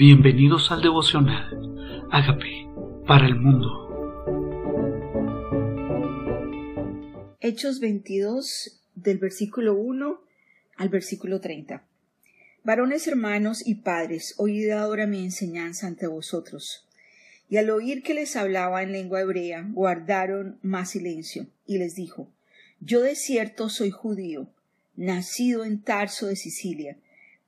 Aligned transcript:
Bienvenidos 0.00 0.70
al 0.70 0.80
devocional. 0.80 2.06
Hágame 2.12 2.70
para 3.04 3.26
el 3.26 3.34
mundo. 3.34 3.66
Hechos 7.40 7.80
22 7.80 8.80
del 8.94 9.18
versículo 9.18 9.74
1 9.74 10.20
al 10.76 10.88
versículo 10.88 11.40
30. 11.40 11.82
Varones 12.62 13.08
hermanos 13.08 13.66
y 13.66 13.74
padres, 13.74 14.36
oíd 14.38 14.70
ahora 14.70 15.08
mi 15.08 15.24
enseñanza 15.24 15.88
ante 15.88 16.06
vosotros. 16.06 16.86
Y 17.50 17.56
al 17.56 17.68
oír 17.68 18.04
que 18.04 18.14
les 18.14 18.36
hablaba 18.36 18.84
en 18.84 18.92
lengua 18.92 19.22
hebrea, 19.22 19.66
guardaron 19.68 20.60
más 20.62 20.90
silencio, 20.90 21.48
y 21.66 21.78
les 21.78 21.96
dijo, 21.96 22.30
Yo 22.78 23.00
de 23.00 23.16
cierto 23.16 23.68
soy 23.68 23.90
judío, 23.90 24.46
nacido 24.94 25.64
en 25.64 25.82
Tarso 25.82 26.28
de 26.28 26.36
Sicilia, 26.36 26.96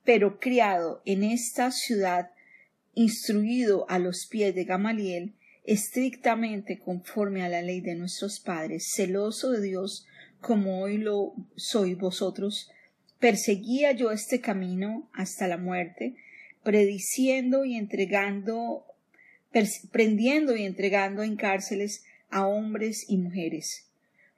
pero 0.03 0.37
criado 0.37 1.01
en 1.05 1.23
esta 1.23 1.71
ciudad 1.71 2.31
instruido 2.93 3.85
a 3.89 3.99
los 3.99 4.25
pies 4.27 4.53
de 4.55 4.65
Gamaliel, 4.65 5.33
estrictamente 5.65 6.79
conforme 6.79 7.43
a 7.43 7.49
la 7.49 7.61
ley 7.61 7.81
de 7.81 7.95
nuestros 7.95 8.39
padres, 8.39 8.91
celoso 8.93 9.51
de 9.51 9.61
Dios, 9.61 10.07
como 10.39 10.81
hoy 10.81 10.97
lo 10.97 11.33
soy 11.55 11.93
vosotros, 11.93 12.71
perseguía 13.19 13.91
yo 13.91 14.11
este 14.11 14.41
camino 14.41 15.09
hasta 15.13 15.47
la 15.47 15.57
muerte, 15.57 16.15
prediciendo 16.63 17.63
y 17.63 17.75
entregando, 17.75 18.85
prendiendo 19.91 20.55
y 20.55 20.63
entregando 20.63 21.23
en 21.23 21.35
cárceles 21.35 22.03
a 22.29 22.47
hombres 22.47 23.05
y 23.07 23.17
mujeres. 23.17 23.85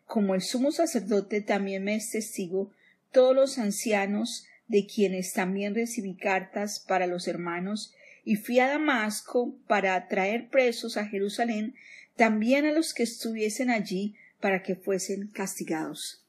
Como 0.05 0.35
el 0.35 0.41
sumo 0.41 0.71
sacerdote 0.71 1.41
también 1.41 1.85
me 1.85 1.95
es 1.95 2.11
testigo, 2.11 2.71
todos 3.11 3.35
los 3.35 3.57
ancianos 3.57 4.45
de 4.67 4.85
quienes 4.85 5.33
también 5.33 5.75
recibí 5.75 6.15
cartas 6.15 6.79
para 6.79 7.07
los 7.07 7.27
hermanos, 7.27 7.93
y 8.23 8.35
fui 8.35 8.59
a 8.59 8.67
Damasco 8.67 9.55
para 9.67 10.07
traer 10.07 10.49
presos 10.49 10.97
a 10.97 11.05
Jerusalén 11.05 11.75
también 12.15 12.65
a 12.65 12.71
los 12.71 12.93
que 12.93 13.03
estuviesen 13.03 13.69
allí 13.69 14.15
para 14.39 14.61
que 14.61 14.75
fuesen 14.75 15.27
castigados. 15.27 16.23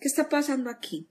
¿Qué 0.00 0.08
está 0.08 0.28
pasando 0.28 0.68
aquí? 0.70 1.06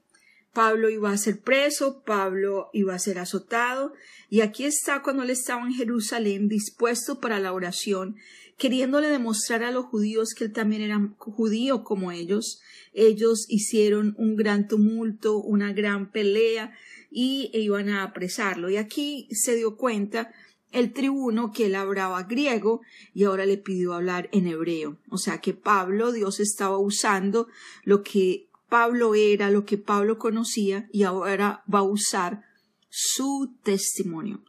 Pablo 0.54 0.90
iba 0.90 1.12
a 1.12 1.18
ser 1.18 1.40
preso, 1.40 2.04
Pablo 2.04 2.70
iba 2.74 2.94
a 2.94 3.00
ser 3.00 3.20
azotado, 3.20 3.94
y 4.30 4.42
aquí 4.42 4.66
está 4.66 5.02
cuando 5.02 5.24
él 5.24 5.30
estaba 5.30 5.66
en 5.66 5.74
Jerusalén 5.74 6.50
dispuesto 6.50 7.22
para 7.22 7.40
la 7.40 7.54
oración, 7.54 8.18
queriéndole 8.62 9.08
demostrar 9.08 9.64
a 9.64 9.72
los 9.72 9.86
judíos 9.86 10.36
que 10.36 10.44
él 10.44 10.54
también 10.54 10.84
era 10.84 11.10
judío 11.18 11.84
como 11.84 12.12
ellos. 12.12 12.62
Ellos 12.94 13.48
hicieron 13.50 14.14
un 14.20 14.36
gran 14.36 14.68
tumulto, 14.68 15.38
una 15.38 15.74
gran 15.74 16.12
pelea, 16.12 16.72
y 17.10 17.50
iban 17.54 17.90
a 17.90 18.04
apresarlo. 18.04 18.70
Y 18.70 18.78
aquí 18.78 19.28
se 19.32 19.56
dio 19.56 19.78
cuenta 19.78 20.32
el 20.72 20.94
tribuno 20.94 21.52
que 21.52 21.66
él 21.66 21.76
hablaba 21.76 22.22
griego 22.22 22.82
y 23.16 23.24
ahora 23.24 23.48
le 23.48 23.58
pidió 23.58 23.96
hablar 23.96 24.30
en 24.32 24.46
hebreo. 24.46 25.00
O 25.10 25.18
sea 25.18 25.40
que 25.42 25.56
Pablo, 25.56 26.12
Dios 26.12 26.40
estaba 26.40 26.78
usando 26.78 27.48
lo 27.84 28.04
que 28.04 28.48
Pablo 28.70 29.16
era, 29.16 29.50
lo 29.50 29.66
que 29.66 29.80
Pablo 29.80 30.20
conocía 30.20 30.88
y 30.92 31.02
ahora 31.02 31.64
va 31.74 31.80
a 31.80 31.84
usar 31.84 32.44
su 32.90 33.56
testimonio. 33.64 34.44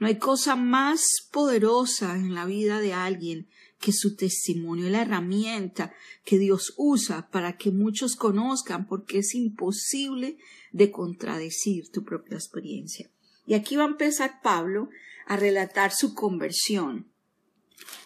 No 0.00 0.08
hay 0.08 0.16
cosa 0.16 0.56
más 0.56 1.28
poderosa 1.30 2.16
en 2.16 2.34
la 2.34 2.44
vida 2.44 2.80
de 2.80 2.92
alguien 2.92 3.46
que 3.82 3.92
su 3.92 4.16
testimonio, 4.16 4.88
la 4.88 5.02
herramienta 5.02 5.92
que 6.24 6.38
Dios 6.38 6.72
usa 6.78 7.28
para 7.30 7.58
que 7.58 7.72
muchos 7.72 8.16
conozcan, 8.16 8.86
porque 8.86 9.18
es 9.18 9.34
imposible 9.34 10.38
de 10.70 10.90
contradecir 10.90 11.90
tu 11.90 12.04
propia 12.04 12.36
experiencia. 12.36 13.10
Y 13.44 13.54
aquí 13.54 13.76
va 13.76 13.84
a 13.84 13.88
empezar 13.88 14.40
Pablo 14.42 14.88
a 15.26 15.36
relatar 15.36 15.92
su 15.92 16.14
conversión. 16.14 17.08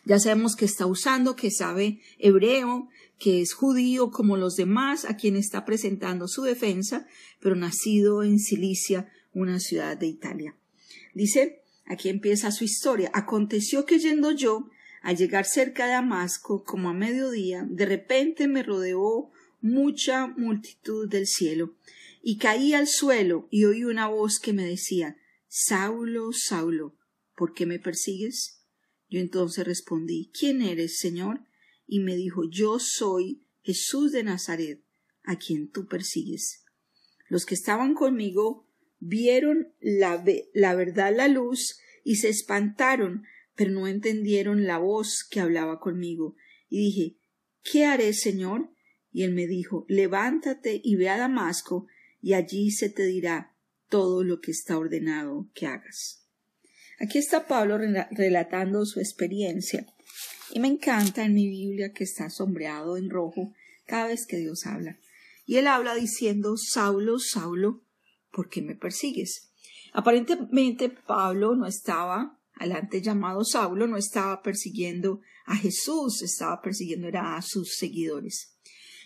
Ya 0.05 0.19
sabemos 0.19 0.57
que 0.57 0.65
está 0.65 0.87
usando, 0.87 1.37
que 1.37 1.51
sabe 1.51 2.01
hebreo, 2.19 2.89
que 3.19 3.43
es 3.43 3.53
judío 3.53 4.11
como 4.11 4.37
los 4.37 4.57
demás, 4.57 5.05
a 5.05 5.17
quien 5.17 5.37
está 5.37 5.67
presentando 5.67 6.27
su 6.27 6.43
defensa, 6.43 7.07
pero 7.41 7.55
nacido 7.55 8.23
en 8.23 8.39
Cilicia, 8.39 9.13
una 9.35 9.61
ciudad 9.61 9.99
de 9.99 10.07
Italia. 10.07 10.57
Dice, 11.13 11.63
aquí 11.85 12.09
empieza 12.09 12.51
su 12.51 12.65
historia. 12.65 13.11
Aconteció 13.13 13.85
que 13.85 13.99
yendo 13.99 14.33
yo, 14.33 14.71
al 15.03 15.17
llegar 15.17 15.45
cerca 15.45 15.87
de 15.87 15.93
Damasco, 15.93 16.65
como 16.65 16.89
a 16.89 16.95
mediodía, 16.95 17.67
de 17.69 17.87
repente 17.87 18.49
me 18.49 18.63
rodeó 18.63 19.31
mucha 19.61 20.27
multitud 20.27 21.09
del 21.09 21.27
cielo, 21.27 21.77
y 22.23 22.39
caí 22.39 22.75
al 22.75 22.89
suelo 22.89 23.47
y 23.51 23.65
oí 23.65 23.85
una 23.85 24.09
voz 24.09 24.41
que 24.41 24.53
me 24.53 24.65
decía 24.65 25.17
Saulo, 25.49 26.33
Saulo, 26.33 26.97
¿por 27.37 27.55
qué 27.55 27.67
me 27.67 27.79
persigues? 27.79 28.65
Yo 29.09 29.21
entonces 29.21 29.65
respondí 29.65 30.31
¿Quién 30.39 30.61
eres, 30.61 30.99
Señor? 30.99 31.41
y 31.87 32.01
me 32.01 32.17
dijo 32.17 32.43
Yo 32.51 32.79
soy 32.81 33.47
Jesús 33.63 34.13
de 34.13 34.25
Nazaret, 34.25 34.83
a 35.23 35.37
quien 35.37 35.71
tú 35.71 35.87
persigues. 35.87 36.65
Los 37.29 37.47
que 37.47 37.55
estaban 37.55 37.95
conmigo 37.95 38.69
vieron 38.99 39.73
la, 39.81 40.25
la 40.55 40.75
verdad 40.75 41.15
la 41.15 41.29
luz 41.29 41.79
y 42.05 42.17
se 42.17 42.29
espantaron, 42.29 43.25
pero 43.57 43.73
no 43.73 43.89
entendieron 43.89 44.67
la 44.67 44.79
voz 44.79 45.27
que 45.29 45.41
hablaba 45.41 45.81
conmigo. 45.81 46.37
Y 46.69 46.79
dije 46.79 47.17
¿Qué 47.63 47.85
haré, 47.85 48.13
Señor? 48.13 48.71
Y 49.11 49.25
él 49.25 49.35
me 49.35 49.47
dijo 49.47 49.85
Levántate 49.89 50.81
y 50.83 50.97
ve 50.97 51.09
a 51.09 51.17
Damasco, 51.17 51.87
y 52.21 52.35
allí 52.35 52.71
se 52.71 52.89
te 52.89 53.05
dirá 53.05 53.55
todo 53.89 54.23
lo 54.23 54.41
que 54.41 54.51
está 54.51 54.79
ordenado 54.79 55.49
que 55.55 55.67
hagas. 55.67 56.27
Aquí 56.99 57.19
está 57.19 57.47
Pablo 57.47 57.79
relatando 58.11 58.85
su 58.87 59.01
experiencia 59.01 59.87
y 60.51 60.61
me 60.61 60.69
encanta 60.69 61.25
en 61.25 61.35
mi 61.35 61.49
Biblia 61.49 61.93
que 61.93 62.05
está 62.05 62.31
sombreado 62.31 62.97
en 62.97 63.11
rojo 63.11 63.53
cada 63.85 64.09
vez 64.09 64.27
que 64.27 64.39
Dios 64.39 64.67
habla. 64.67 64.99
Y 65.45 65.57
él 65.57 65.67
habla 65.67 65.95
diciendo, 65.95 66.57
Saulo, 66.57 67.19
Saulo, 67.19 67.83
¿por 68.33 68.49
qué 68.49 68.63
me 68.63 68.75
persigues? 68.75 69.51
Aparentemente 69.93 70.89
Pablo 70.89 71.55
no 71.55 71.67
estaba, 71.67 72.39
al 72.57 72.73
antes 72.73 73.03
llamado 73.03 73.45
Saulo, 73.45 73.87
no 73.87 73.97
estaba 73.97 74.43
persiguiendo 74.43 75.21
a 75.45 75.57
Jesús, 75.57 76.23
estaba 76.23 76.61
persiguiendo 76.61 77.09
a 77.19 77.41
sus 77.43 77.77
seguidores. 77.77 78.57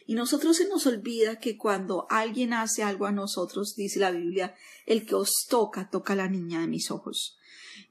Y 0.06 0.14
nosotros 0.14 0.56
se 0.56 0.68
nos 0.68 0.86
olvida 0.86 1.38
que 1.38 1.56
cuando 1.56 2.06
alguien 2.10 2.52
hace 2.52 2.82
algo 2.82 3.06
a 3.06 3.12
nosotros, 3.12 3.74
dice 3.76 4.00
la 4.00 4.10
Biblia, 4.10 4.54
el 4.86 5.06
que 5.06 5.14
os 5.14 5.46
toca, 5.48 5.90
toca 5.90 6.14
a 6.14 6.16
la 6.16 6.28
niña 6.28 6.60
de 6.60 6.66
mis 6.66 6.90
ojos. 6.90 7.38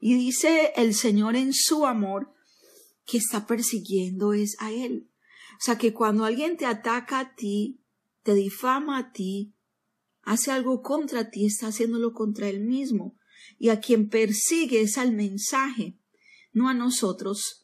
Y 0.00 0.14
dice 0.14 0.72
el 0.76 0.94
Señor 0.94 1.36
en 1.36 1.52
su 1.52 1.86
amor 1.86 2.32
que 3.06 3.18
está 3.18 3.46
persiguiendo 3.46 4.32
es 4.32 4.56
a 4.60 4.70
Él. 4.70 5.08
O 5.52 5.62
sea 5.62 5.78
que 5.78 5.92
cuando 5.92 6.24
alguien 6.24 6.56
te 6.56 6.66
ataca 6.66 7.20
a 7.20 7.34
ti, 7.34 7.80
te 8.22 8.34
difama 8.34 8.98
a 8.98 9.12
ti, 9.12 9.54
hace 10.22 10.50
algo 10.50 10.82
contra 10.82 11.30
ti, 11.30 11.46
está 11.46 11.68
haciéndolo 11.68 12.12
contra 12.12 12.48
Él 12.48 12.60
mismo. 12.60 13.16
Y 13.58 13.68
a 13.68 13.80
quien 13.80 14.08
persigue 14.08 14.80
es 14.80 14.98
al 14.98 15.12
mensaje, 15.12 15.98
no 16.52 16.68
a 16.68 16.74
nosotros, 16.74 17.60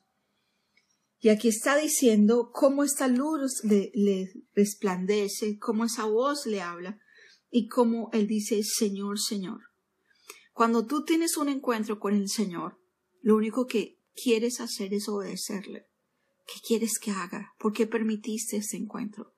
y 1.27 1.29
aquí 1.29 1.49
está 1.49 1.77
diciendo 1.77 2.51
cómo 2.53 2.85
esta 2.85 3.09
luz 3.09 3.65
le, 3.65 4.33
resplandece, 4.55 5.59
cómo 5.59 5.85
esa 5.85 6.05
voz 6.05 6.47
le 6.47 6.61
habla 6.61 7.01
y 7.51 7.67
cómo 7.69 8.11
él 8.13 8.27
dice 8.27 8.63
Señor, 8.63 9.19
Señor. 9.19 9.61
Cuando 10.53 10.87
tú 10.87 11.05
tienes 11.05 11.37
un 11.37 11.49
encuentro 11.49 11.99
con 11.99 12.15
el 12.15 12.29
Señor, 12.29 12.81
lo 13.23 13.35
único 13.35 13.67
que 13.67 14.01
quieres 14.15 14.61
hacer 14.61 14.95
es 14.95 15.09
obedecerle. 15.09 15.89
¿Qué 16.47 16.61
quieres 16.65 16.99
que 17.01 17.11
haga? 17.11 17.55
¿Por 17.59 17.73
qué 17.73 17.87
permitiste 17.87 18.59
este 18.59 18.77
encuentro? 18.77 19.35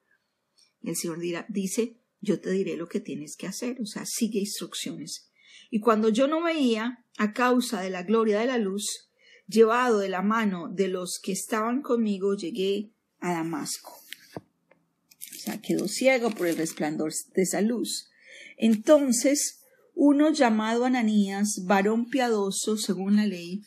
Y 0.82 0.90
el 0.90 0.96
Señor 0.96 1.20
dirá, 1.20 1.46
dice, 1.48 2.02
yo 2.20 2.40
te 2.40 2.50
diré 2.50 2.76
lo 2.76 2.86
que 2.88 3.00
tienes 3.00 3.34
que 3.36 3.46
hacer, 3.46 3.80
o 3.80 3.86
sea, 3.86 4.04
sigue 4.04 4.40
instrucciones. 4.40 5.30
Y 5.70 5.80
cuando 5.80 6.08
yo 6.08 6.26
no 6.26 6.42
veía, 6.42 7.04
a 7.18 7.32
causa 7.32 7.80
de 7.80 7.90
la 7.90 8.04
gloria 8.04 8.38
de 8.38 8.46
la 8.46 8.58
luz, 8.58 9.10
llevado 9.46 9.98
de 9.98 10.08
la 10.08 10.22
mano 10.22 10.68
de 10.68 10.88
los 10.88 11.18
que 11.20 11.32
estaban 11.32 11.82
conmigo, 11.82 12.34
llegué 12.36 12.92
a 13.20 13.32
Damasco. 13.32 13.92
O 14.36 15.38
sea, 15.38 15.60
quedó 15.60 15.88
ciego 15.88 16.30
por 16.30 16.46
el 16.46 16.56
resplandor 16.56 17.12
de 17.34 17.42
esa 17.42 17.60
luz. 17.60 18.10
Entonces, 18.56 19.62
uno 19.94 20.30
llamado 20.30 20.84
Ananías, 20.84 21.64
varón 21.64 22.08
piadoso 22.08 22.76
según 22.76 23.16
la 23.16 23.26
ley, 23.26 23.62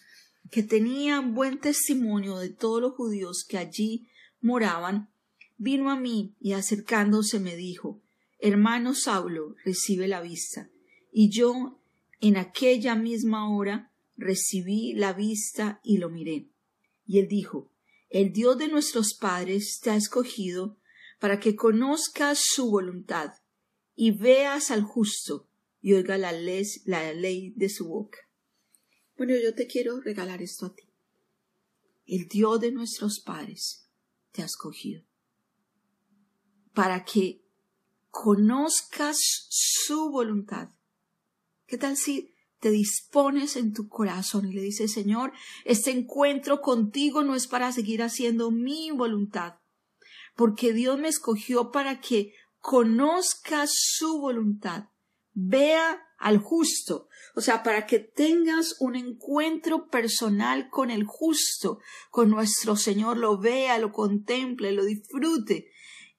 que 0.49 0.63
tenía 0.63 1.19
buen 1.19 1.59
testimonio 1.59 2.37
de 2.37 2.49
todos 2.49 2.81
los 2.81 2.93
judíos 2.93 3.45
que 3.47 3.57
allí 3.57 4.07
moraban, 4.41 5.09
vino 5.57 5.91
a 5.91 5.95
mí 5.95 6.35
y 6.39 6.53
acercándose 6.53 7.39
me 7.39 7.55
dijo, 7.55 8.01
Hermano 8.39 8.95
Saulo, 8.95 9.55
recibe 9.63 10.07
la 10.07 10.21
vista. 10.21 10.69
Y 11.11 11.29
yo, 11.29 11.80
en 12.21 12.37
aquella 12.37 12.95
misma 12.95 13.53
hora, 13.53 13.91
recibí 14.15 14.93
la 14.93 15.13
vista 15.13 15.81
y 15.83 15.97
lo 15.97 16.09
miré. 16.09 16.49
Y 17.05 17.19
él 17.19 17.27
dijo, 17.27 17.71
El 18.09 18.31
Dios 18.31 18.57
de 18.57 18.67
nuestros 18.67 19.15
padres 19.15 19.79
te 19.81 19.89
ha 19.89 19.95
escogido 19.95 20.77
para 21.19 21.39
que 21.39 21.55
conozcas 21.55 22.39
su 22.43 22.69
voluntad 22.69 23.33
y 23.95 24.11
veas 24.11 24.71
al 24.71 24.83
justo 24.83 25.49
y 25.81 25.93
oiga 25.93 26.17
la 26.17 26.31
ley, 26.31 26.63
la 26.85 27.13
ley 27.13 27.53
de 27.55 27.69
su 27.69 27.87
boca. 27.87 28.19
Bueno, 29.17 29.33
yo 29.41 29.53
te 29.53 29.67
quiero 29.67 29.99
regalar 29.99 30.41
esto 30.41 30.67
a 30.67 30.75
ti. 30.75 30.89
El 32.05 32.27
Dios 32.27 32.59
de 32.59 32.71
nuestros 32.71 33.19
padres 33.19 33.89
te 34.31 34.41
ha 34.41 34.45
escogido 34.45 35.03
para 36.73 37.03
que 37.03 37.43
conozcas 38.09 39.17
su 39.49 40.09
voluntad. 40.11 40.69
¿Qué 41.71 41.77
tal 41.77 41.95
si 41.95 42.35
te 42.59 42.69
dispones 42.69 43.55
en 43.55 43.71
tu 43.71 43.87
corazón 43.87 44.45
y 44.45 44.51
le 44.51 44.61
dices, 44.61 44.91
Señor, 44.91 45.31
este 45.63 45.91
encuentro 45.91 46.59
contigo 46.59 47.23
no 47.23 47.33
es 47.33 47.47
para 47.47 47.71
seguir 47.71 48.03
haciendo 48.03 48.51
mi 48.51 48.91
voluntad, 48.91 49.53
porque 50.35 50.73
Dios 50.73 50.99
me 50.99 51.07
escogió 51.07 51.71
para 51.71 52.01
que 52.01 52.33
conozcas 52.59 53.71
su 53.73 54.19
voluntad, 54.19 54.89
vea 55.31 55.97
al 56.19 56.39
justo, 56.39 57.07
o 57.35 57.41
sea, 57.41 57.63
para 57.63 57.87
que 57.87 57.99
tengas 57.99 58.75
un 58.81 58.97
encuentro 58.97 59.87
personal 59.87 60.69
con 60.69 60.91
el 60.91 61.05
justo, 61.05 61.79
con 62.09 62.31
nuestro 62.31 62.75
Señor, 62.75 63.15
lo 63.15 63.37
vea, 63.37 63.79
lo 63.79 63.93
contemple, 63.93 64.73
lo 64.73 64.83
disfrute, 64.83 65.71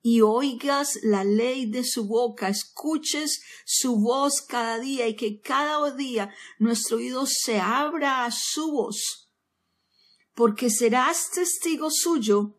y 0.02 0.20
oigas 0.20 0.98
la 1.04 1.22
ley 1.22 1.66
de 1.66 1.84
su 1.84 2.06
boca, 2.06 2.48
escuches 2.48 3.42
su 3.64 3.96
voz 3.96 4.42
cada 4.42 4.80
día 4.80 5.06
y 5.06 5.14
que 5.14 5.40
cada 5.40 5.92
día 5.92 6.34
nuestro 6.58 6.96
oído 6.96 7.24
se 7.26 7.60
abra 7.60 8.24
a 8.24 8.32
su 8.32 8.72
voz, 8.72 9.30
porque 10.34 10.70
serás 10.70 11.30
testigo 11.30 11.90
suyo 11.90 12.58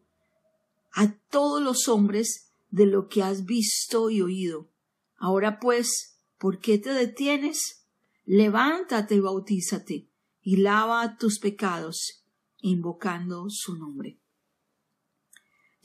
a 0.93 1.13
todos 1.29 1.61
los 1.61 1.89
hombres 1.89 2.53
de 2.69 2.85
lo 2.85 3.09
que 3.09 3.21
has 3.21 3.45
visto 3.45 4.09
y 4.09 4.21
oído. 4.21 4.69
Ahora 5.17 5.59
pues, 5.59 6.17
¿por 6.37 6.59
qué 6.59 6.77
te 6.77 6.93
detienes? 6.93 7.85
Levántate 8.25 9.15
y 9.15 9.19
bautízate 9.19 10.09
y 10.41 10.57
lava 10.57 11.17
tus 11.17 11.39
pecados, 11.39 12.23
invocando 12.59 13.47
su 13.49 13.77
nombre. 13.77 14.22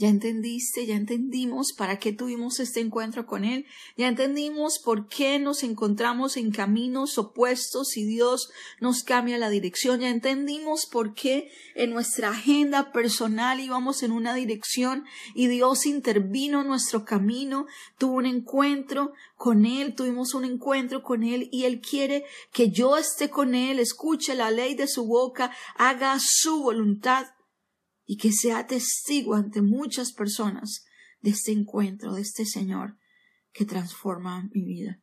Ya 0.01 0.09
entendiste, 0.09 0.87
ya 0.87 0.95
entendimos 0.95 1.73
para 1.73 1.99
qué 1.99 2.13
tuvimos 2.13 2.61
este 2.61 2.79
encuentro 2.79 3.27
con 3.27 3.45
Él, 3.45 3.67
ya 3.97 4.07
entendimos 4.07 4.79
por 4.79 5.09
qué 5.09 5.41
nos 5.41 5.65
encontramos 5.65 6.37
en 6.37 6.53
caminos 6.53 7.19
opuestos 7.19 7.97
y 7.97 8.05
Dios 8.05 8.49
nos 8.79 9.03
cambia 9.03 9.39
la 9.39 9.51
dirección, 9.51 9.99
ya 9.99 10.09
entendimos 10.09 10.87
por 10.87 11.15
qué 11.15 11.51
en 11.75 11.91
nuestra 11.91 12.29
agenda 12.29 12.93
personal 12.93 13.59
íbamos 13.59 14.05
en 14.05 14.13
una 14.13 14.35
dirección 14.35 15.05
y 15.35 15.49
Dios 15.49 15.85
intervino 15.85 16.61
en 16.61 16.69
nuestro 16.69 17.05
camino, 17.05 17.67
tuvo 17.99 18.19
un 18.19 18.27
encuentro 18.27 19.15
con 19.35 19.67
Él, 19.67 19.97
tuvimos 19.97 20.33
un 20.35 20.45
encuentro 20.45 21.03
con 21.03 21.25
Él 21.25 21.49
y 21.51 21.65
Él 21.65 21.81
quiere 21.81 22.25
que 22.53 22.71
yo 22.71 22.97
esté 22.97 23.31
con 23.31 23.57
Él, 23.57 23.81
escuche 23.81 24.37
la 24.37 24.53
ley 24.53 24.77
de 24.77 24.87
su 24.87 25.07
boca, 25.07 25.51
haga 25.77 26.19
su 26.21 26.63
voluntad 26.63 27.27
y 28.11 28.17
que 28.17 28.33
sea 28.33 28.67
testigo 28.67 29.35
ante 29.35 29.61
muchas 29.61 30.15
personas 30.15 30.87
de 31.21 31.31
este 31.31 31.53
encuentro, 31.53 32.15
de 32.15 32.23
este 32.23 32.47
Señor 32.47 32.97
que 33.53 33.67
transforma 33.67 34.49
mi 34.55 34.65
vida. 34.65 35.03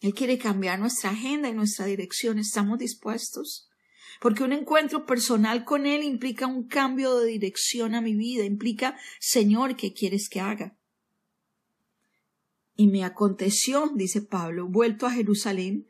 Él 0.00 0.14
quiere 0.14 0.36
cambiar 0.36 0.80
nuestra 0.80 1.10
agenda 1.10 1.48
y 1.48 1.54
nuestra 1.54 1.86
dirección. 1.86 2.40
¿Estamos 2.40 2.80
dispuestos? 2.80 3.70
Porque 4.20 4.42
un 4.42 4.52
encuentro 4.52 5.06
personal 5.06 5.64
con 5.64 5.86
Él 5.86 6.02
implica 6.02 6.48
un 6.48 6.66
cambio 6.66 7.16
de 7.20 7.28
dirección 7.28 7.94
a 7.94 8.00
mi 8.00 8.16
vida, 8.16 8.44
implica, 8.44 8.98
Señor, 9.20 9.76
¿qué 9.76 9.92
quieres 9.92 10.28
que 10.28 10.40
haga? 10.40 10.76
Y 12.74 12.88
me 12.88 13.04
aconteció, 13.04 13.92
dice 13.94 14.22
Pablo, 14.22 14.66
vuelto 14.68 15.06
a 15.06 15.12
Jerusalén, 15.12 15.86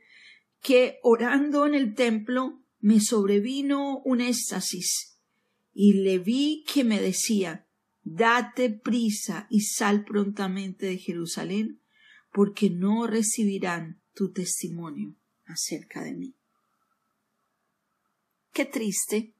que 0.60 0.98
orando 1.02 1.64
en 1.64 1.74
el 1.74 1.94
templo 1.94 2.62
me 2.80 3.00
sobrevino 3.00 4.02
un 4.04 4.20
éxtasis 4.20 5.13
y 5.74 5.94
le 5.94 6.18
vi 6.18 6.64
que 6.72 6.84
me 6.84 7.00
decía 7.00 7.66
Date 8.04 8.68
prisa 8.70 9.46
y 9.48 9.62
sal 9.62 10.04
prontamente 10.04 10.86
de 10.86 10.98
Jerusalén, 10.98 11.80
porque 12.32 12.68
no 12.68 13.06
recibirán 13.06 14.02
tu 14.12 14.30
testimonio 14.30 15.16
acerca 15.46 16.02
de 16.02 16.14
mí. 16.14 16.36
Qué 18.52 18.66
triste 18.66 19.34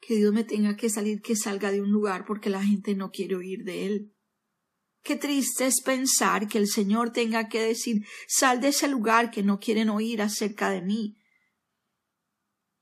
que 0.00 0.16
Dios 0.16 0.32
me 0.32 0.44
tenga 0.44 0.76
que 0.76 0.90
salir, 0.90 1.22
que 1.22 1.36
salga 1.36 1.70
de 1.70 1.80
un 1.80 1.90
lugar 1.90 2.24
porque 2.26 2.50
la 2.50 2.64
gente 2.64 2.94
no 2.94 3.10
quiere 3.10 3.36
oír 3.36 3.62
de 3.64 3.86
él. 3.86 4.12
Qué 5.02 5.16
triste 5.16 5.66
es 5.66 5.80
pensar 5.80 6.48
que 6.48 6.58
el 6.58 6.66
Señor 6.66 7.10
tenga 7.12 7.48
que 7.48 7.60
decir 7.60 8.04
sal 8.26 8.60
de 8.60 8.68
ese 8.68 8.88
lugar 8.88 9.30
que 9.30 9.42
no 9.42 9.60
quieren 9.60 9.88
oír 9.88 10.20
acerca 10.20 10.70
de 10.70 10.82
mí, 10.82 11.17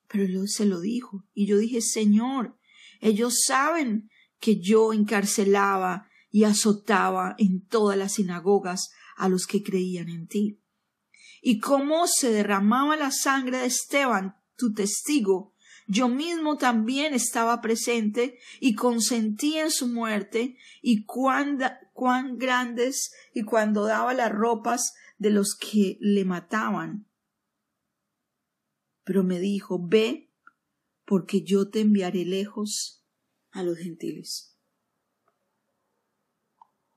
pero 0.09 0.25
él 0.25 0.49
se 0.49 0.67
lo 0.67 0.81
dijo. 0.81 1.25
Y 1.35 1.47
yo 1.47 1.59
dije, 1.59 1.81
Señor, 1.81 2.59
ellos 3.01 3.43
saben 3.45 4.11
que 4.39 4.61
yo 4.61 4.93
encarcelaba 4.93 6.09
y 6.31 6.45
azotaba 6.45 7.35
en 7.39 7.65
todas 7.67 7.97
las 7.97 8.15
sinagogas 8.15 8.91
a 9.17 9.29
los 9.29 9.47
que 9.47 9.63
creían 9.63 10.09
en 10.09 10.27
ti. 10.27 10.61
Y 11.41 11.59
cómo 11.59 12.07
se 12.07 12.31
derramaba 12.31 12.97
la 12.97 13.11
sangre 13.11 13.59
de 13.59 13.67
Esteban, 13.67 14.37
tu 14.57 14.73
testigo, 14.73 15.55
yo 15.87 16.09
mismo 16.09 16.57
también 16.57 17.15
estaba 17.15 17.61
presente 17.61 18.39
y 18.61 18.75
consentí 18.75 19.57
en 19.57 19.71
su 19.71 19.87
muerte, 19.87 20.57
y 20.83 21.05
cuán, 21.05 21.59
cuán 21.93 22.39
grandes 22.39 23.13
y 23.33 23.43
cuando 23.43 23.85
daba 23.85 24.13
las 24.13 24.33
ropas 24.33 24.95
de 25.19 25.31
los 25.31 25.55
que 25.55 25.97
le 26.01 26.25
mataban 26.25 27.06
pero 29.07 29.23
me 29.23 29.39
dijo, 29.39 29.79
ve, 29.81 30.33
porque 31.05 31.45
yo 31.45 31.71
te 31.71 31.81
enviaré 31.81 32.25
lejos 32.25 33.05
a 33.53 33.63
los 33.63 33.79
gentiles. 33.79 34.59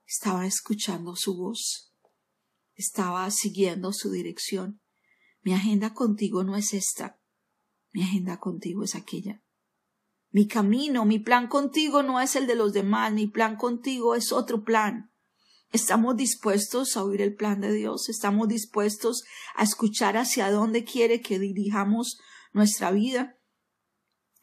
Estaba 0.07 0.47
escuchando 0.47 1.15
su 1.15 1.37
voz, 1.37 1.93
estaba 2.73 3.29
siguiendo 3.29 3.93
su 3.93 4.09
dirección. 4.09 4.81
Mi 5.43 5.53
agenda 5.53 5.93
contigo 5.93 6.43
no 6.43 6.55
es 6.55 6.73
esta, 6.73 7.21
mi 7.93 8.01
agenda 8.01 8.39
contigo 8.39 8.83
es 8.83 8.95
aquella. 8.95 9.43
Mi 10.31 10.47
camino, 10.47 11.05
mi 11.05 11.19
plan 11.19 11.47
contigo 11.47 12.01
no 12.01 12.19
es 12.19 12.35
el 12.35 12.47
de 12.47 12.55
los 12.55 12.73
demás, 12.73 13.13
mi 13.13 13.27
plan 13.27 13.55
contigo 13.55 14.15
es 14.15 14.31
otro 14.31 14.63
plan. 14.63 15.08
Estamos 15.71 16.17
dispuestos 16.17 16.97
a 16.97 17.03
oír 17.03 17.21
el 17.21 17.35
plan 17.35 17.61
de 17.61 17.71
Dios, 17.71 18.09
estamos 18.09 18.47
dispuestos 18.47 19.23
a 19.55 19.63
escuchar 19.63 20.17
hacia 20.17 20.49
dónde 20.49 20.83
quiere 20.83 21.21
que 21.21 21.37
dirijamos 21.37 22.19
nuestra 22.53 22.91
vida, 22.91 23.37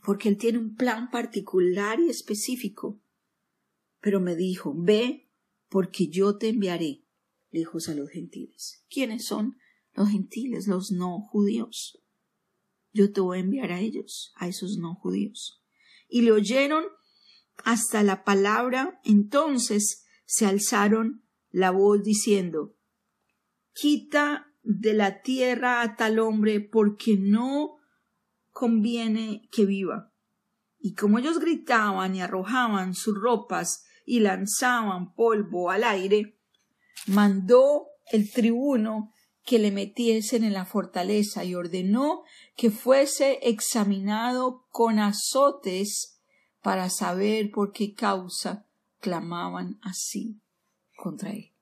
porque 0.04 0.28
Él 0.28 0.36
tiene 0.36 0.58
un 0.58 0.76
plan 0.76 1.10
particular 1.10 1.98
y 1.98 2.10
específico. 2.10 3.00
Pero 4.00 4.20
me 4.20 4.36
dijo, 4.36 4.72
ve, 4.76 5.28
porque 5.68 6.06
yo 6.06 6.36
te 6.36 6.50
enviaré 6.50 7.02
lejos 7.50 7.88
a 7.88 7.94
los 7.94 8.10
gentiles. 8.10 8.84
¿Quiénes 8.88 9.26
son 9.26 9.56
los 9.94 10.10
gentiles? 10.10 10.68
Los 10.68 10.92
no 10.92 11.22
judíos. 11.22 12.00
Yo 12.92 13.12
te 13.12 13.20
voy 13.20 13.38
a 13.38 13.40
enviar 13.40 13.72
a 13.72 13.80
ellos, 13.80 14.32
a 14.36 14.46
esos 14.46 14.76
no 14.78 14.94
judíos. 14.94 15.60
Y 16.08 16.22
le 16.22 16.30
oyeron 16.30 16.84
hasta 17.64 18.04
la 18.04 18.22
palabra, 18.22 19.00
entonces 19.04 20.05
se 20.26 20.44
alzaron 20.44 21.24
la 21.50 21.70
voz 21.70 22.02
diciendo 22.02 22.74
Quita 23.72 24.52
de 24.62 24.94
la 24.94 25.22
tierra 25.22 25.80
a 25.80 25.96
tal 25.96 26.18
hombre 26.18 26.60
porque 26.60 27.16
no 27.16 27.76
conviene 28.50 29.48
que 29.52 29.64
viva. 29.64 30.12
Y 30.78 30.94
como 30.94 31.18
ellos 31.18 31.38
gritaban 31.38 32.14
y 32.16 32.20
arrojaban 32.20 32.94
sus 32.94 33.18
ropas 33.18 33.84
y 34.04 34.20
lanzaban 34.20 35.14
polvo 35.14 35.70
al 35.70 35.84
aire, 35.84 36.38
mandó 37.06 37.86
el 38.10 38.30
tribuno 38.30 39.12
que 39.44 39.58
le 39.58 39.70
metiesen 39.70 40.42
en 40.42 40.52
la 40.52 40.64
fortaleza 40.64 41.44
y 41.44 41.54
ordenó 41.54 42.22
que 42.56 42.70
fuese 42.70 43.38
examinado 43.42 44.66
con 44.70 44.98
azotes 44.98 46.20
para 46.62 46.90
saber 46.90 47.50
por 47.50 47.72
qué 47.72 47.94
causa 47.94 48.65
clamaban 49.06 49.78
así 49.82 50.42
contra 50.96 51.30
él. 51.30 51.52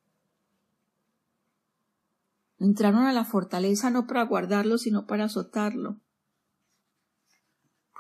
Entraron 2.59 3.05
a 3.05 3.13
la 3.13 3.27
fortaleza 3.27 3.91
no 3.91 4.07
para 4.07 4.23
guardarlo, 4.23 4.79
sino 4.79 5.07
para 5.07 5.25
azotarlo, 5.25 6.01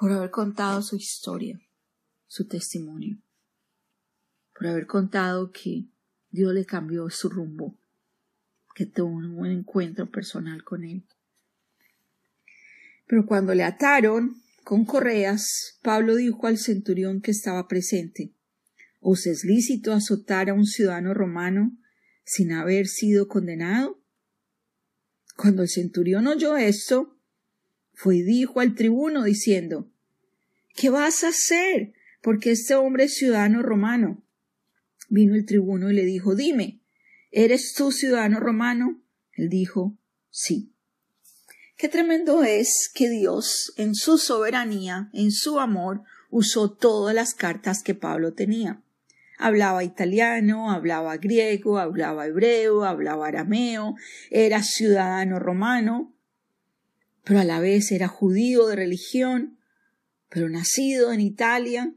por 0.00 0.12
haber 0.12 0.30
contado 0.30 0.80
su 0.80 0.96
historia, 0.96 1.60
su 2.26 2.48
testimonio, 2.48 3.18
por 4.54 4.68
haber 4.68 4.86
contado 4.86 5.52
que 5.52 5.88
Dios 6.30 6.54
le 6.54 6.64
cambió 6.64 7.10
su 7.10 7.28
rumbo, 7.28 7.76
que 8.74 8.86
tuvo 8.86 9.08
un 9.08 9.36
buen 9.36 9.52
encuentro 9.52 10.10
personal 10.10 10.64
con 10.64 10.84
él. 10.84 11.04
Pero 13.06 13.26
cuando 13.26 13.54
le 13.54 13.64
ataron 13.64 14.42
con 14.64 14.86
correas, 14.86 15.78
Pablo 15.82 16.14
dijo 16.14 16.46
al 16.46 16.56
centurión 16.56 17.20
que 17.20 17.32
estaba 17.32 17.68
presente 17.68 18.33
¿Os 19.06 19.26
es 19.26 19.44
lícito 19.44 19.92
azotar 19.92 20.49
a 20.49 20.54
un 20.54 20.64
ciudadano 20.64 21.12
romano 21.12 21.76
sin 22.25 22.52
haber 22.52 22.87
sido 22.87 23.28
condenado? 23.28 24.00
Cuando 25.37 25.61
el 25.61 25.68
centurión 25.68 26.26
oyó 26.26 26.56
esto, 26.56 27.14
fue 27.92 28.16
y 28.16 28.23
dijo 28.23 28.61
al 28.61 28.75
tribuno 28.75 29.23
diciendo, 29.25 29.92
¿Qué 30.75 30.88
vas 30.88 31.23
a 31.23 31.28
hacer? 31.28 31.92
Porque 32.23 32.52
este 32.52 32.76
hombre 32.76 33.04
es 33.04 33.16
ciudadano 33.18 33.61
romano. 33.61 34.25
Vino 35.11 35.34
el 35.34 35.44
tribuno 35.44 35.90
y 35.90 35.94
le 35.94 36.06
dijo, 36.06 36.34
Dime, 36.34 36.80
¿eres 37.30 37.75
tú 37.75 37.92
ciudadano 37.92 38.40
romano? 38.40 39.02
Él 39.34 39.50
dijo, 39.50 39.99
Sí. 40.30 40.73
Qué 41.76 41.90
tremendo 41.90 42.42
es 42.42 42.90
que 42.94 43.11
Dios, 43.11 43.75
en 43.76 43.96
su 43.96 44.16
soberanía, 44.16 45.11
en 45.12 45.30
su 45.30 45.61
amor, 45.61 46.04
usó 46.30 46.73
todas 46.73 47.14
las 47.14 47.34
cartas 47.34 47.82
que 47.82 47.94
Pablo 47.94 48.32
tenía. 48.32 48.80
Hablaba 49.44 49.84
italiano, 49.84 50.70
hablaba 50.70 51.18
griego, 51.18 51.78
hablaba 51.78 52.24
hebreo, 52.24 52.84
hablaba 52.84 53.26
arameo, 53.26 53.94
era 54.30 54.62
ciudadano 54.62 55.38
romano, 55.38 56.16
pero 57.24 57.40
a 57.40 57.44
la 57.44 57.60
vez 57.60 57.92
era 57.92 58.08
judío 58.08 58.66
de 58.68 58.76
religión, 58.76 59.58
pero 60.30 60.48
nacido 60.48 61.12
en 61.12 61.20
Italia, 61.20 61.92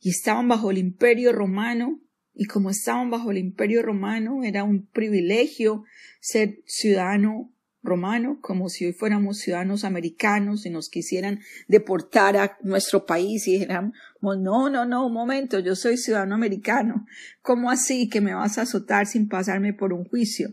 y 0.00 0.10
estaban 0.10 0.48
bajo 0.48 0.72
el 0.72 0.78
imperio 0.78 1.32
romano, 1.32 2.00
y 2.34 2.46
como 2.46 2.70
estaban 2.70 3.08
bajo 3.08 3.30
el 3.30 3.38
imperio 3.38 3.80
romano, 3.80 4.42
era 4.42 4.64
un 4.64 4.84
privilegio 4.84 5.84
ser 6.18 6.58
ciudadano 6.66 7.53
romano, 7.84 8.38
como 8.40 8.68
si 8.68 8.86
hoy 8.86 8.92
fuéramos 8.92 9.38
ciudadanos 9.38 9.84
americanos 9.84 10.66
y 10.66 10.70
nos 10.70 10.88
quisieran 10.88 11.40
deportar 11.68 12.36
a 12.36 12.58
nuestro 12.62 13.04
país 13.04 13.46
y 13.46 13.52
dijéramos, 13.52 13.92
no, 14.22 14.70
no, 14.70 14.86
no, 14.86 15.06
un 15.06 15.12
momento, 15.12 15.60
yo 15.60 15.76
soy 15.76 15.98
ciudadano 15.98 16.34
americano. 16.34 17.06
¿Cómo 17.42 17.70
así 17.70 18.08
que 18.08 18.20
me 18.20 18.34
vas 18.34 18.58
a 18.58 18.62
azotar 18.62 19.06
sin 19.06 19.28
pasarme 19.28 19.74
por 19.74 19.92
un 19.92 20.04
juicio? 20.04 20.48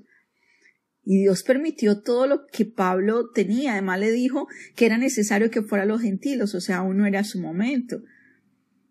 Y 1.04 1.22
Dios 1.22 1.42
permitió 1.44 2.02
todo 2.02 2.28
lo 2.28 2.46
que 2.48 2.66
Pablo 2.66 3.32
tenía. 3.32 3.74
Además 3.74 4.00
le 4.00 4.12
dijo 4.12 4.48
que 4.76 4.86
era 4.86 4.98
necesario 4.98 5.50
que 5.50 5.64
fuera 5.64 5.86
los 5.86 6.02
gentiles, 6.02 6.54
o 6.54 6.62
sea, 6.62 6.78
aún 6.78 6.98
no 6.98 7.08
era 7.08 7.24
su 7.24 7.40
momento. 7.42 8.04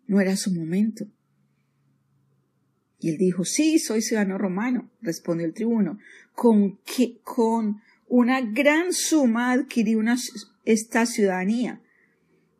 No 0.07 0.19
era 0.19 0.35
su 0.35 0.51
momento. 0.51 1.05
Y 2.99 3.09
él 3.09 3.17
dijo, 3.17 3.45
sí, 3.45 3.79
soy 3.79 4.01
ciudadano 4.01 4.37
romano, 4.37 4.91
respondió 5.01 5.45
el 5.45 5.53
tribuno. 5.53 5.99
¿Con 6.33 6.79
qué, 6.85 7.19
con 7.23 7.81
una 8.11 8.41
gran 8.41 8.91
suma 8.91 9.53
adquirí 9.53 9.95
una, 9.95 10.17
esta 10.65 11.05
ciudadanía. 11.05 11.81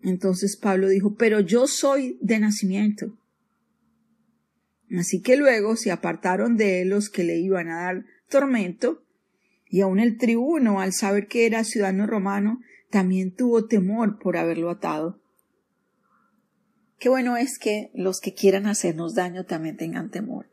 Entonces 0.02 0.56
Pablo 0.56 0.88
dijo, 0.88 1.16
pero 1.16 1.42
yo 1.42 1.68
soy 1.68 2.18
de 2.22 2.40
nacimiento. 2.40 3.18
Así 4.98 5.22
que 5.22 5.36
luego 5.36 5.76
se 5.76 5.92
apartaron 5.92 6.56
de 6.56 6.82
él 6.82 6.90
los 6.90 7.10
que 7.10 7.26
le 7.26 7.38
iban 7.38 7.68
a 7.68 7.82
dar 7.82 8.06
tormento, 8.30 9.04
y 9.68 9.82
aun 9.82 10.00
el 10.00 10.18
tribuno, 10.18 10.80
al 10.80 10.94
saber 10.94 11.28
que 11.28 11.46
era 11.46 11.66
ciudadano 11.66 12.08
romano, 12.08 12.62
también 12.90 13.36
tuvo 13.36 13.66
temor 13.66 14.20
por 14.20 14.38
haberlo 14.38 14.70
atado. 14.70 15.22
Qué 16.98 17.10
bueno 17.10 17.36
es 17.36 17.60
que 17.60 17.92
los 17.94 18.22
que 18.22 18.34
quieran 18.34 18.68
hacernos 18.68 19.16
daño 19.16 19.46
también 19.46 19.76
tengan 19.76 20.12
temor. 20.12 20.50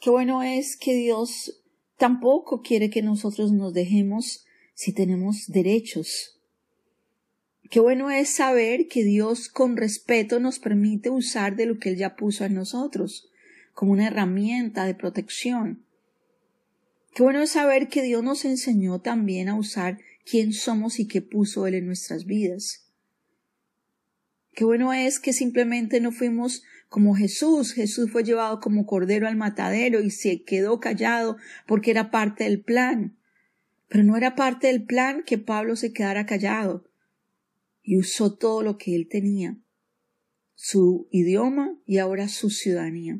Qué 0.00 0.08
bueno 0.08 0.44
es 0.44 0.76
que 0.76 0.94
Dios 0.94 1.59
Tampoco 2.00 2.62
quiere 2.62 2.88
que 2.88 3.02
nosotros 3.02 3.52
nos 3.52 3.74
dejemos 3.74 4.46
si 4.72 4.94
tenemos 4.94 5.48
derechos. 5.48 6.40
Qué 7.68 7.78
bueno 7.78 8.10
es 8.10 8.30
saber 8.30 8.88
que 8.88 9.04
Dios 9.04 9.50
con 9.50 9.76
respeto 9.76 10.40
nos 10.40 10.58
permite 10.58 11.10
usar 11.10 11.56
de 11.56 11.66
lo 11.66 11.78
que 11.78 11.90
Él 11.90 11.96
ya 11.96 12.16
puso 12.16 12.46
en 12.46 12.54
nosotros, 12.54 13.28
como 13.74 13.92
una 13.92 14.06
herramienta 14.06 14.86
de 14.86 14.94
protección. 14.94 15.84
Qué 17.14 17.22
bueno 17.22 17.42
es 17.42 17.50
saber 17.50 17.88
que 17.88 18.00
Dios 18.00 18.24
nos 18.24 18.46
enseñó 18.46 19.02
también 19.02 19.50
a 19.50 19.58
usar 19.58 19.98
quién 20.24 20.54
somos 20.54 21.00
y 21.00 21.06
qué 21.06 21.20
puso 21.20 21.66
Él 21.66 21.74
en 21.74 21.84
nuestras 21.84 22.24
vidas. 22.24 22.86
Qué 24.54 24.64
bueno 24.64 24.94
es 24.94 25.20
que 25.20 25.34
simplemente 25.34 26.00
no 26.00 26.12
fuimos 26.12 26.62
como 26.90 27.14
Jesús. 27.14 27.72
Jesús 27.72 28.10
fue 28.10 28.22
llevado 28.22 28.60
como 28.60 28.84
cordero 28.84 29.26
al 29.26 29.36
matadero 29.36 30.02
y 30.02 30.10
se 30.10 30.42
quedó 30.42 30.80
callado 30.80 31.38
porque 31.66 31.90
era 31.90 32.10
parte 32.10 32.44
del 32.44 32.60
plan. 32.60 33.16
Pero 33.88 34.04
no 34.04 34.18
era 34.18 34.34
parte 34.34 34.66
del 34.66 34.84
plan 34.84 35.22
que 35.24 35.38
Pablo 35.38 35.76
se 35.76 35.94
quedara 35.94 36.26
callado 36.26 36.84
y 37.82 37.96
usó 37.96 38.34
todo 38.34 38.62
lo 38.62 38.76
que 38.76 38.94
él 38.94 39.08
tenía, 39.08 39.56
su 40.54 41.08
idioma 41.10 41.74
y 41.86 41.98
ahora 41.98 42.28
su 42.28 42.50
ciudadanía. 42.50 43.18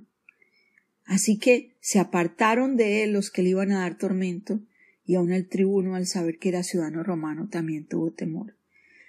Así 1.07 1.39
que 1.39 1.75
se 1.81 1.99
apartaron 1.99 2.77
de 2.77 3.03
él 3.03 3.13
los 3.13 3.31
que 3.31 3.43
le 3.43 3.49
iban 3.49 3.73
a 3.73 3.81
dar 3.81 3.99
tormento, 3.99 4.61
y 5.05 5.17
aun 5.17 5.33
el 5.33 5.49
tribuno, 5.49 5.97
al 5.97 6.07
saber 6.07 6.39
que 6.39 6.51
era 6.51 6.63
ciudadano 6.63 7.03
romano, 7.03 7.49
también 7.51 7.85
tuvo 7.87 8.13
temor. 8.13 8.55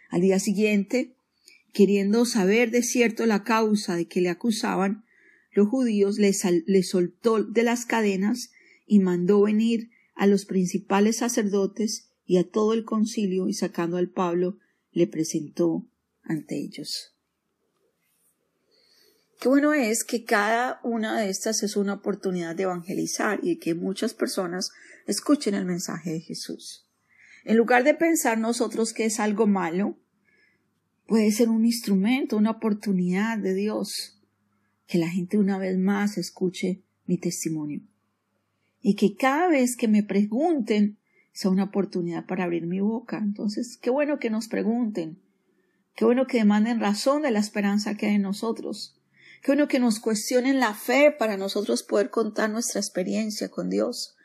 Al 0.10 0.22
día 0.22 0.40
siguiente, 0.40 1.14
Queriendo 1.74 2.26
saber 2.26 2.72
de 2.72 2.84
cierto 2.84 3.26
la 3.26 3.44
causa 3.44 3.96
de 3.96 4.08
que 4.08 4.22
le 4.22 4.30
acusaban, 4.30 5.06
los 5.54 5.68
judíos 5.68 6.18
le, 6.18 6.34
soltó 6.84 7.44
de 7.44 7.64
las 7.64 7.86
cadenas 7.86 8.52
y 8.86 9.00
mandó 9.00 9.42
venir 9.42 9.90
a 10.16 10.28
los 10.28 10.46
principales 10.46 11.18
sacerdotes 11.18 12.10
y 12.26 12.38
a 12.38 12.50
todo 12.50 12.74
el 12.74 12.86
concilio 12.86 13.48
y 13.48 13.54
sacando 13.54 13.98
al 13.98 14.10
Pablo 14.10 14.58
le 14.92 15.08
presentó 15.08 15.88
ante 16.24 16.58
ellos. 16.58 17.16
Qué 19.40 19.50
bueno 19.50 19.74
es 19.74 20.04
que 20.04 20.24
cada 20.24 20.80
una 20.84 21.20
de 21.20 21.30
estas 21.30 21.64
es 21.64 21.76
una 21.76 21.96
oportunidad 21.96 22.56
de 22.56 22.64
evangelizar 22.64 23.40
y 23.42 23.58
que 23.58 23.74
muchas 23.74 24.14
personas 24.14 24.72
escuchen 25.08 25.56
el 25.56 25.66
mensaje 25.66 26.12
de 26.12 26.20
Jesús. 26.20 26.88
En 27.44 27.58
lugar 27.58 27.84
de 27.84 27.96
pensar 27.96 28.38
nosotros 28.38 28.94
que 28.94 29.06
es 29.06 29.20
algo 29.20 29.48
malo, 29.48 29.98
puede 31.12 31.30
ser 31.34 31.50
un 31.50 31.66
instrumento, 31.66 32.38
una 32.38 32.52
oportunidad 32.52 33.38
de 33.38 33.54
Dios, 33.54 34.18
que 34.88 34.98
la 34.98 35.10
gente 35.10 35.38
una 35.38 35.58
vez 35.58 35.78
más 35.78 36.18
escuche 36.18 36.84
mi 37.06 37.18
testimonio. 37.18 37.82
Y 38.80 38.96
que 38.96 39.18
cada 39.18 39.50
vez 39.50 39.76
que 39.76 39.90
me 39.90 40.04
pregunten 40.04 41.00
sea 41.34 41.52
una 41.52 41.66
oportunidad 41.66 42.26
para 42.28 42.46
abrir 42.46 42.66
mi 42.66 42.80
boca. 42.80 43.18
Entonces, 43.18 43.78
qué 43.82 43.90
bueno 43.90 44.20
que 44.20 44.30
nos 44.30 44.48
pregunten. 44.48 45.22
Qué 45.98 46.06
bueno 46.06 46.28
que 46.28 46.38
demanden 46.38 46.80
razón 46.80 47.24
de 47.24 47.32
la 47.32 47.40
esperanza 47.40 47.96
que 47.96 48.06
hay 48.06 48.16
en 48.16 48.22
nosotros. 48.22 48.98
Qué 49.44 49.52
bueno 49.52 49.68
que 49.68 49.80
nos 49.80 50.00
cuestionen 50.00 50.62
la 50.62 50.74
fe 50.74 51.12
para 51.12 51.36
nosotros 51.36 51.84
poder 51.84 52.10
contar 52.10 52.50
nuestra 52.50 52.80
experiencia 52.80 53.50
con 53.50 53.70
Dios. 53.70 54.16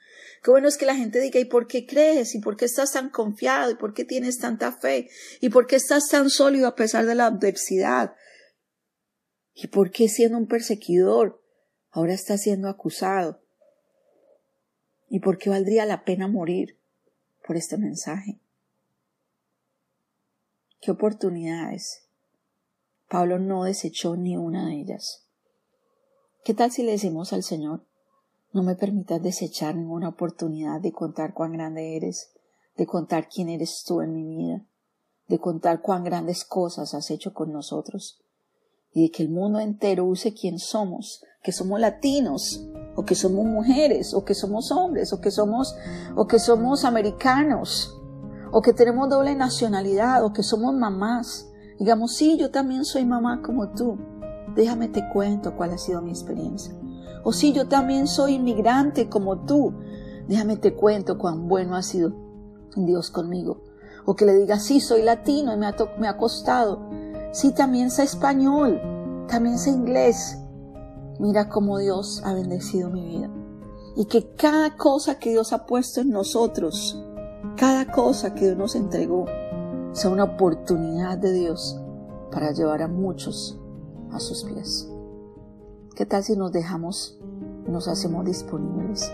Qué 0.43 0.51
bueno 0.51 0.69
es 0.69 0.77
que 0.77 0.87
la 0.87 0.95
gente 0.95 1.21
diga, 1.21 1.41
¿y 1.41 1.45
por 1.45 1.67
qué 1.67 1.87
crees? 1.87 2.35
¿Y 2.35 2.41
por 2.41 2.57
qué 2.57 2.65
estás 2.65 2.93
tan 2.93 3.11
confiado? 3.11 3.71
¿Y 3.71 3.75
por 3.75 3.95
qué 3.95 4.05
tienes 4.05 4.39
tanta 4.39 4.73
fe? 4.73 5.09
¿Y 5.41 5.49
por 5.49 5.67
qué 5.67 5.77
estás 5.77 6.09
tan 6.09 6.31
sólido 6.31 6.69
a 6.69 6.75
pesar 6.75 7.07
de 7.07 7.15
la 7.15 7.27
adversidad? 7.27 8.15
¿Y 9.55 9.69
por 9.69 9.91
qué 9.91 10.09
siendo 10.09 10.39
un 10.39 10.47
perseguidor 10.47 11.43
ahora 11.91 12.13
estás 12.13 12.43
siendo 12.43 12.69
acusado? 12.69 13.43
¿Y 15.09 15.21
por 15.21 15.39
qué 15.39 15.51
valdría 15.51 15.87
la 15.87 16.05
pena 16.05 16.29
morir 16.29 16.79
por 17.47 17.57
este 17.57 17.79
mensaje? 17.79 18.39
¿Qué 20.81 20.91
oportunidades? 20.91 22.07
Pablo 23.09 23.39
no 23.39 23.65
desechó 23.65 24.17
ni 24.17 24.37
una 24.37 24.67
de 24.67 24.81
ellas. 24.81 25.27
¿Qué 26.45 26.55
tal 26.55 26.71
si 26.71 26.83
le 26.83 26.93
decimos 26.93 27.33
al 27.33 27.43
Señor, 27.43 27.85
no 28.57 28.63
me 28.63 28.75
permitas 28.75 29.23
desechar 29.23 29.77
ninguna 29.77 30.09
oportunidad 30.09 30.81
de 30.81 30.91
contar 30.91 31.35
cuán 31.35 31.53
grande 31.53 31.95
eres, 31.95 32.31
de 32.75 32.87
contar 32.87 33.29
quién 33.29 33.51
eres 33.51 33.85
tú 33.87 34.01
en 34.01 34.15
mi 34.15 34.25
vida, 34.25 34.65
de 35.29 35.39
contar 35.39 35.83
cuán 35.83 36.05
grandes 36.05 36.43
cosas 36.47 36.95
has 36.95 37.11
hecho 37.11 37.35
con 37.35 37.53
nosotros, 37.53 38.19
y 38.95 39.03
de 39.03 39.11
que 39.11 39.23
el 39.23 39.29
mundo 39.29 39.61
entero 39.61 40.07
use 40.07 40.33
quién 40.33 40.59
somos, 40.59 41.23
que 41.43 41.53
somos 41.53 41.79
latinos, 41.79 42.67
o 42.97 43.05
que 43.05 43.15
somos 43.15 43.45
mujeres, 43.45 44.15
o 44.15 44.25
que 44.25 44.35
somos 44.35 44.73
hombres, 44.73 45.13
o 45.13 45.21
que 45.21 45.31
somos, 45.31 45.77
o 46.17 46.27
que 46.27 46.39
somos 46.39 46.87
americanos, 46.87 47.95
o 48.53 48.63
que 48.63 48.73
tenemos 48.73 49.11
doble 49.11 49.35
nacionalidad, 49.35 50.25
o 50.25 50.33
que 50.33 50.43
somos 50.43 50.75
mamás. 50.75 51.47
Digamos, 51.79 52.17
sí, 52.17 52.39
yo 52.39 52.51
también 52.51 52.87
soy 52.87 53.05
mamá 53.05 53.43
como 53.43 53.69
tú. 53.73 53.99
Déjame 54.55 54.89
te 54.89 55.07
cuento 55.13 55.55
cuál 55.55 55.75
ha 55.75 55.79
sido 55.79 56.01
mi 56.01 56.11
experiencia. 56.11 56.73
O 57.25 57.33
si 57.33 57.53
yo 57.53 57.69
también 57.69 58.07
soy 58.07 58.35
inmigrante 58.35 59.09
como 59.09 59.45
tú, 59.45 59.75
déjame 60.29 60.57
te 60.57 60.75
cuento 60.75 61.19
cuán 61.19 61.49
bueno 61.49 61.75
ha 61.77 61.83
sido 61.83 62.13
Dios 62.77 63.11
conmigo. 63.11 63.63
O 64.05 64.15
que 64.15 64.25
le 64.25 64.37
diga, 64.37 64.59
sí, 64.61 64.81
soy 64.81 65.03
latino 65.03 65.53
y 65.53 65.57
me 65.57 65.67
ha, 65.67 65.75
me 65.99 66.07
ha 66.07 66.17
costado. 66.17 66.89
Sí, 67.33 67.53
también 67.53 67.91
sé 67.91 68.05
español, 68.05 68.81
también 69.29 69.59
sé 69.59 69.71
inglés. 69.71 70.39
Mira 71.19 71.49
cómo 71.49 71.79
Dios 71.79 72.23
ha 72.25 72.33
bendecido 72.35 72.91
mi 72.91 73.05
vida. 73.05 73.31
Y 73.97 74.05
que 74.05 74.35
cada 74.35 74.77
cosa 74.77 75.19
que 75.19 75.31
Dios 75.31 75.53
ha 75.53 75.67
puesto 75.67 76.01
en 76.01 76.11
nosotros, 76.11 77.03
cada 77.57 77.91
cosa 77.91 78.35
que 78.35 78.45
Dios 78.45 78.57
nos 78.57 78.77
entregó, 78.77 79.25
sea 79.93 80.11
una 80.11 80.25
oportunidad 80.25 81.17
de 81.19 81.33
Dios 81.33 81.81
para 82.31 82.53
llevar 82.53 82.83
a 82.83 82.89
muchos 82.89 83.59
a 84.13 84.21
sus 84.21 84.45
pies. 84.45 84.89
¿Qué 85.97 86.05
tal 86.05 86.23
si 86.23 86.37
nos 86.37 86.53
dejamos, 86.53 87.19
nos 87.67 87.89
hacemos 87.89 88.27
disponibles 88.27 89.11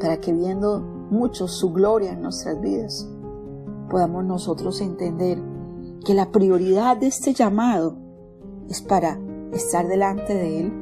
para 0.00 0.18
que 0.18 0.32
viendo 0.32 0.78
mucho 1.10 1.48
su 1.48 1.72
gloria 1.72 2.12
en 2.12 2.22
nuestras 2.22 2.60
vidas, 2.60 3.10
podamos 3.90 4.24
nosotros 4.24 4.80
entender 4.80 5.42
que 6.04 6.14
la 6.14 6.30
prioridad 6.30 6.96
de 6.96 7.08
este 7.08 7.34
llamado 7.34 7.96
es 8.68 8.82
para 8.82 9.18
estar 9.52 9.88
delante 9.88 10.32
de 10.32 10.60
Él, 10.60 10.72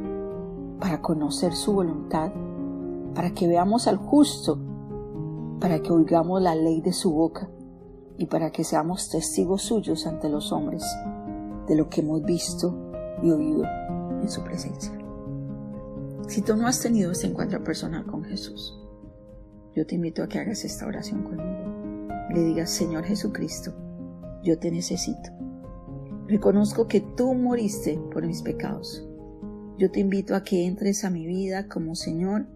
para 0.78 1.00
conocer 1.00 1.54
su 1.54 1.72
voluntad, 1.72 2.30
para 3.14 3.30
que 3.30 3.48
veamos 3.48 3.86
al 3.86 3.96
justo, 3.96 4.58
para 5.58 5.80
que 5.80 5.90
oigamos 5.90 6.42
la 6.42 6.54
ley 6.54 6.82
de 6.82 6.92
su 6.92 7.10
boca 7.14 7.48
y 8.18 8.26
para 8.26 8.50
que 8.50 8.62
seamos 8.62 9.08
testigos 9.08 9.62
suyos 9.62 10.06
ante 10.06 10.28
los 10.28 10.52
hombres 10.52 10.84
de 11.66 11.76
lo 11.76 11.88
que 11.88 12.02
hemos 12.02 12.22
visto 12.24 12.74
y 13.22 13.30
oído 13.30 13.64
en 14.20 14.28
su 14.28 14.44
presencia. 14.44 15.03
Si 16.28 16.42
tú 16.42 16.56
no 16.56 16.66
has 16.66 16.80
tenido 16.80 17.12
este 17.12 17.26
encuentro 17.26 17.62
personal 17.62 18.06
con 18.06 18.24
Jesús, 18.24 18.78
yo 19.74 19.86
te 19.86 19.96
invito 19.96 20.22
a 20.22 20.28
que 20.28 20.38
hagas 20.38 20.64
esta 20.64 20.86
oración 20.86 21.22
conmigo. 21.22 22.18
Le 22.32 22.44
digas, 22.44 22.70
Señor 22.70 23.04
Jesucristo, 23.04 23.74
yo 24.42 24.58
te 24.58 24.70
necesito. 24.70 25.30
Reconozco 26.26 26.88
que 26.88 27.00
tú 27.00 27.34
moriste 27.34 27.98
por 28.12 28.26
mis 28.26 28.42
pecados. 28.42 29.06
Yo 29.78 29.90
te 29.90 30.00
invito 30.00 30.34
a 30.34 30.42
que 30.42 30.64
entres 30.64 31.04
a 31.04 31.10
mi 31.10 31.26
vida 31.26 31.68
como 31.68 31.94
Señor 31.94 32.46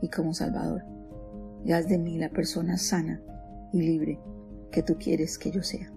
y 0.00 0.08
como 0.08 0.34
Salvador. 0.34 0.82
Haz 1.72 1.88
de 1.88 1.98
mí 1.98 2.18
la 2.18 2.30
persona 2.30 2.76
sana 2.76 3.22
y 3.72 3.82
libre 3.82 4.18
que 4.70 4.82
tú 4.82 4.96
quieres 4.98 5.38
que 5.38 5.52
yo 5.52 5.62
sea. 5.62 5.92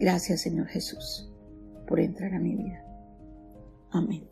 Gracias 0.00 0.40
Señor 0.40 0.66
Jesús 0.66 1.30
por 1.86 2.00
entrar 2.00 2.34
a 2.34 2.40
mi 2.40 2.56
vida. 2.56 2.84
Amén. 3.90 4.31